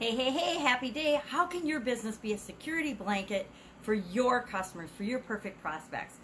[0.00, 1.20] Hey, hey, hey, happy day.
[1.28, 3.46] How can your business be a security blanket
[3.82, 6.14] for your customers, for your perfect prospects?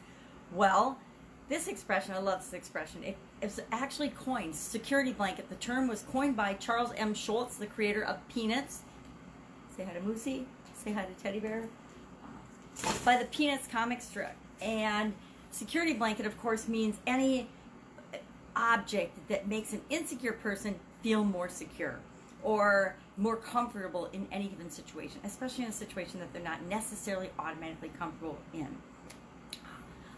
[0.55, 0.99] Well,
[1.51, 3.05] this expression, I love this expression.
[3.05, 5.51] It, it's actually coined, security blanket.
[5.51, 7.13] The term was coined by Charles M.
[7.13, 8.81] Schulz, the creator of Peanuts.
[9.77, 10.47] Say hi to Moosey.
[10.83, 11.69] Say hi to Teddy Bear.
[13.05, 14.37] By the Peanuts comic strip.
[14.63, 15.13] And
[15.51, 17.47] security blanket, of course, means any
[18.57, 21.99] object that makes an insecure person feel more secure
[22.43, 27.31] or more comfortable in any given situation, especially in a situation that they're not necessarily
[27.39, 28.69] automatically comfortable in.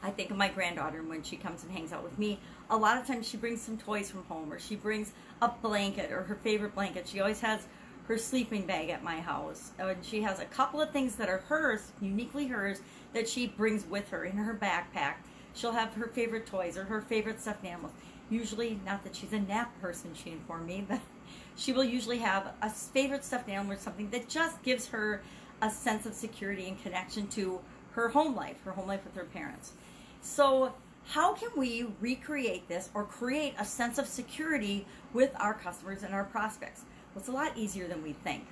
[0.03, 2.39] I think of my granddaughter when she comes and hangs out with me.
[2.71, 5.13] A lot of times she brings some toys from home or she brings
[5.43, 7.09] a blanket or her favorite blanket.
[7.09, 7.67] She always has
[8.07, 9.73] her sleeping bag at my house.
[9.79, 12.81] And she has a couple of things that are hers, uniquely hers,
[13.13, 15.15] that she brings with her in her backpack.
[15.55, 17.93] She'll have her favorite toys or her favorite stuffed animals.
[18.31, 21.01] Usually, not that she's a nap person, she informed me, but
[21.57, 25.23] she will usually have a favorite stuffed animal or something that just gives her
[25.61, 27.61] a sense of security and connection to
[27.93, 29.73] her home life, her home life with her parents.
[30.21, 30.75] So,
[31.09, 36.13] how can we recreate this or create a sense of security with our customers and
[36.13, 36.83] our prospects?
[37.15, 38.45] Well, it's a lot easier than we think.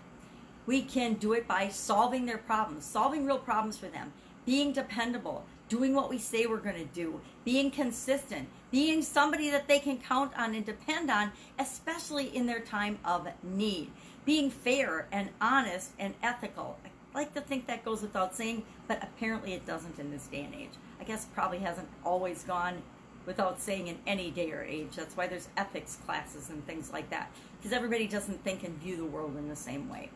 [0.66, 4.12] We can do it by solving their problems, solving real problems for them,
[4.44, 9.68] being dependable, doing what we say we're going to do, being consistent, being somebody that
[9.68, 13.90] they can count on and depend on, especially in their time of need,
[14.24, 16.78] being fair and honest and ethical.
[16.84, 20.42] I like to think that goes without saying, but apparently it doesn't in this day
[20.44, 20.72] and age.
[21.00, 22.82] I guess probably hasn't always gone
[23.24, 24.90] without saying in any day or age.
[24.94, 28.96] That's why there's ethics classes and things like that, because everybody doesn't think and view
[28.96, 30.10] the world in the same way.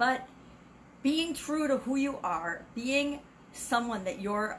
[0.00, 0.26] But
[1.02, 3.20] being true to who you are, being
[3.52, 4.58] someone that your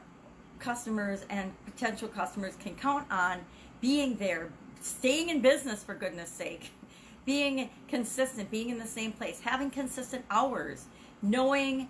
[0.60, 3.40] customers and potential customers can count on
[3.82, 6.70] being there, staying in business for goodness sake,
[7.26, 10.86] being consistent, being in the same place, having consistent hours,
[11.24, 11.88] knowing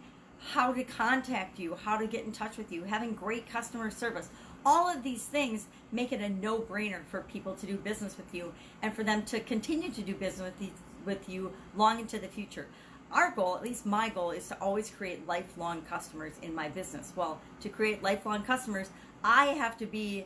[0.53, 4.29] how to contact you, how to get in touch with you, having great customer service.
[4.65, 8.33] All of these things make it a no brainer for people to do business with
[8.33, 10.53] you and for them to continue to do business
[11.03, 12.67] with you, long into the future
[13.13, 17.11] our goal, at least my goal, is to always create lifelong customers in my business.
[17.15, 18.89] Well, to create lifelong customers,
[19.23, 20.25] I have to be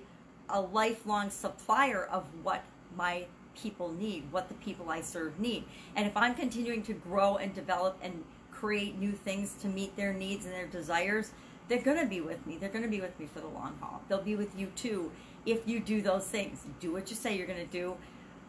[0.50, 2.63] a lifelong supplier of what
[2.95, 3.25] my
[3.56, 5.63] people need, what the people I serve need.
[5.95, 10.13] And if I'm continuing to grow and develop and create new things to meet their
[10.13, 11.31] needs and their desires,
[11.68, 12.57] they're going to be with me.
[12.57, 14.01] They're going to be with me for the long haul.
[14.07, 15.12] They'll be with you too
[15.45, 16.63] if you do those things.
[16.79, 17.95] Do what you say you're going to do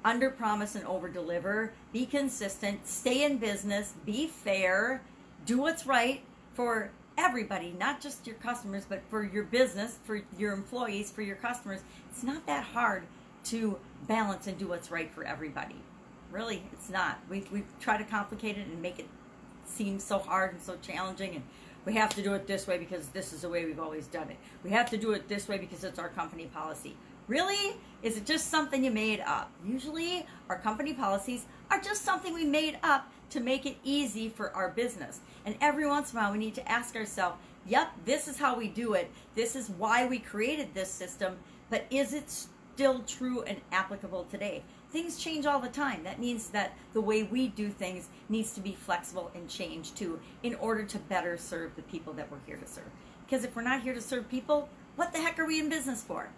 [0.06, 5.02] under promise and over deliver, be consistent, stay in business, be fair,
[5.44, 6.22] do what's right
[6.54, 11.34] for everybody, not just your customers, but for your business, for your employees, for your
[11.34, 11.80] customers.
[12.08, 13.02] It's not that hard
[13.46, 15.76] to balance and do what's right for everybody.
[16.30, 17.18] Really, it's not.
[17.28, 19.08] We, we try to complicate it and make it
[19.64, 21.42] seem so hard and so challenging and
[21.84, 24.28] we have to do it this way because this is the way we've always done
[24.28, 24.36] it.
[24.64, 26.96] We have to do it this way because it's our company policy.
[27.28, 27.76] Really?
[28.02, 29.50] Is it just something you made up?
[29.64, 34.52] Usually, our company policies are just something we made up to make it easy for
[34.52, 35.20] our business.
[35.44, 38.56] And every once in a while, we need to ask ourselves, yep, this is how
[38.56, 39.10] we do it.
[39.34, 41.36] This is why we created this system,
[41.68, 44.62] but is it still true and applicable today?
[44.90, 46.04] Things change all the time.
[46.04, 50.20] That means that the way we do things needs to be flexible and change too
[50.44, 52.84] in order to better serve the people that we're here to serve.
[53.24, 56.04] Because if we're not here to serve people, what the heck are we in business
[56.04, 56.28] for?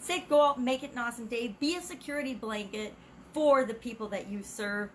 [0.00, 1.54] Say, go out make it an awesome day.
[1.60, 2.94] Be a security blanket
[3.32, 4.90] for the people that you serve,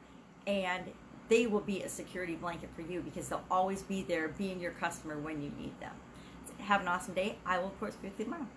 [0.48, 0.84] and
[1.28, 4.72] they will be a security blanket for you because they'll always be there being your
[4.72, 5.94] customer when you need them.
[6.60, 7.38] Have an awesome day.
[7.46, 8.48] I will, of course, be with you tomorrow.